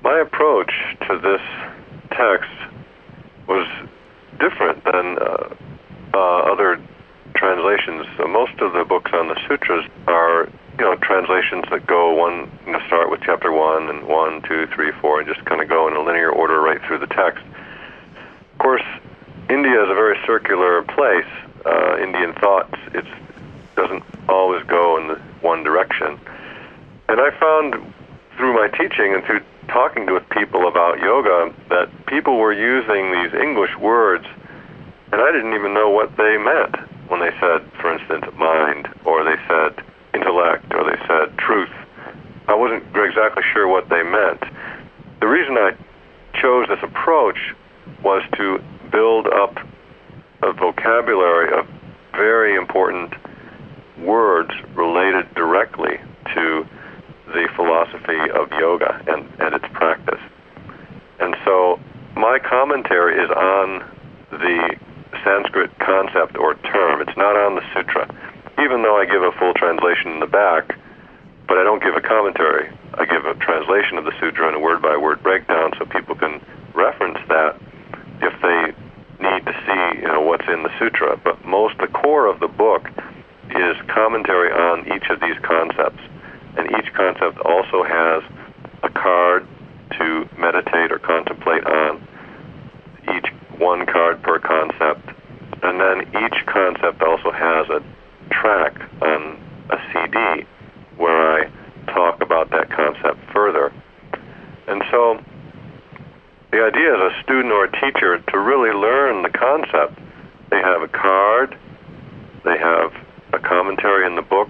[0.03, 0.72] My approach
[1.07, 1.41] to this
[2.11, 2.51] text
[3.47, 3.68] was
[4.39, 5.55] different than uh,
[6.14, 6.82] uh, other
[7.36, 8.05] translations.
[8.18, 12.49] So most of the books on the sutras are, you know, translations that go one,
[12.65, 15.69] you know, start with chapter one and one, two, three, four, and just kind of
[15.69, 17.43] go in a linear order right through the text.
[18.53, 18.84] Of course,
[19.49, 21.30] India is a very circular place.
[21.65, 23.05] Uh, Indian thoughts, it
[23.76, 26.19] doesn't always go in the one direction.
[27.07, 27.93] And I found
[28.38, 33.34] through my teaching and through talking with people about yoga that people were using these
[33.39, 34.26] English words,
[35.11, 36.76] and I didn't even know what they meant
[37.09, 39.84] when they said, for instance, mind, or they said
[40.14, 41.70] intellect, or they said truth.
[42.47, 44.43] I wasn't exactly sure what they meant.
[45.20, 45.72] The reason I
[46.41, 47.38] chose this approach
[48.03, 48.61] was to
[48.91, 49.57] build up
[50.41, 51.68] a vocabulary of
[52.11, 53.14] very important
[53.99, 55.97] words related directly
[56.34, 56.68] to
[57.28, 60.20] the philosophy of yoga and, and its practice.
[61.20, 61.80] And so
[62.16, 63.89] my commentary is on
[64.32, 64.76] the
[65.24, 67.01] Sanskrit concept or term.
[67.01, 68.09] It's not on the sutra.
[68.59, 70.78] Even though I give a full translation in the back,
[71.47, 72.70] but I don't give a commentary.
[72.93, 76.16] I give a translation of the sutra and a word by word breakdown so people
[76.16, 76.41] can
[76.74, 77.59] reference that
[78.22, 78.74] if they
[79.24, 81.20] need to see, you know, what's in the sutra.
[81.24, 82.89] But most the core of the book
[83.49, 86.01] is commentary on each of these concepts.
[86.57, 88.24] And each concept also has
[88.84, 89.47] a card
[89.97, 92.07] to meditate or contemplate on.
[93.16, 95.09] Each one card per concept.
[95.64, 97.82] And then each concept also has a
[98.30, 99.39] track on
[99.70, 100.45] a CD
[100.97, 101.51] where I
[101.88, 103.74] talk about that concept further.
[104.68, 105.20] And so
[106.51, 109.99] the idea as a student or a teacher to really learn the concept,
[110.51, 111.57] they have a card,
[112.45, 112.93] they have
[113.34, 114.49] a commentary in the book,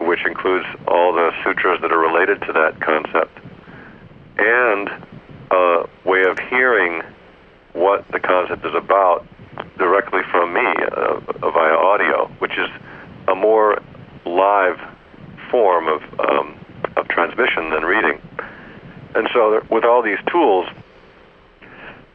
[0.00, 3.38] which includes all the sutras that are related to that concept,
[4.38, 4.88] and
[5.50, 7.02] a way of hearing
[7.72, 9.26] what the concept is about
[9.78, 12.68] directly from me uh, via audio, which is
[13.28, 13.80] a more
[14.26, 14.78] live
[15.50, 16.58] form of, um,
[16.96, 18.20] of transmission than reading.
[19.14, 20.66] And so, with all these tools,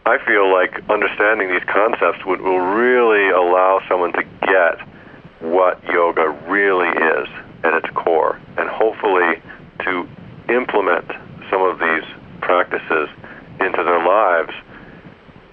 [0.06, 0.88] I feel like
[1.34, 4.88] understanding these concepts would, will really allow someone to get
[5.42, 7.28] what yoga really is
[7.64, 9.42] at its core, and hopefully
[9.84, 10.08] to
[10.50, 11.06] implement
[11.50, 12.04] some of these
[12.42, 13.10] practices
[13.60, 14.54] into their lives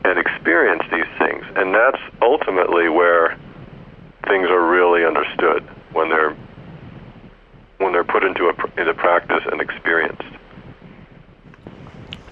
[0.05, 1.45] and experience these things.
[1.57, 3.39] And that's ultimately where
[4.29, 5.63] things are really understood
[5.93, 6.37] when they're
[7.79, 10.23] when they're put into a, into practice and experienced.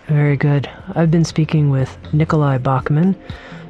[0.08, 0.70] Very good.
[0.94, 3.14] I've been speaking with Nicolai Bachman,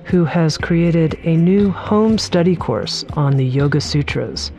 [0.04, 4.52] who has created a new home study course on the Yoga Sutras,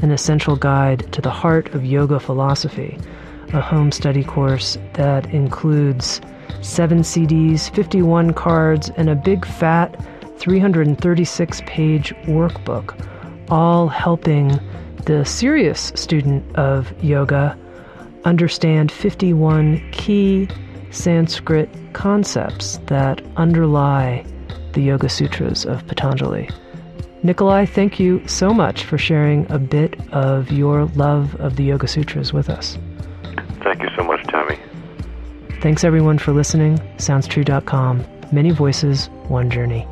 [0.00, 2.98] an essential guide to the heart of yoga philosophy,
[3.52, 6.22] a home study course that includes
[6.62, 10.02] seven CDs, 51 cards, and a big fat
[10.38, 12.98] 336 page workbook,
[13.50, 14.58] all helping
[15.04, 17.54] the serious student of yoga
[18.24, 20.48] understand 51 key
[20.90, 24.24] Sanskrit concepts that underlie
[24.72, 26.48] the Yoga Sutras of Patanjali.
[27.22, 31.88] Nicolai, thank you so much for sharing a bit of your love of the Yoga
[31.88, 32.78] Sutras with us.
[33.62, 34.58] Thank you so much, Tami.
[35.60, 36.78] Thanks everyone for listening.
[36.98, 38.06] SoundsTrue.com.
[38.30, 39.86] Many voices, one journey.